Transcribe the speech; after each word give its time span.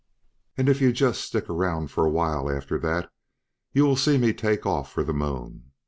"And, 0.57 0.67
if 0.67 0.81
you 0.81 0.91
just 0.91 1.21
stick 1.21 1.47
around 1.47 1.91
for 1.91 2.03
a 2.03 2.09
while 2.09 2.49
after 2.49 2.79
that, 2.79 3.11
you 3.71 3.85
will 3.85 3.95
see 3.95 4.17
me 4.17 4.33
take 4.33 4.65
off 4.65 4.91
for 4.91 5.03
the 5.03 5.13
Moon. 5.13 5.73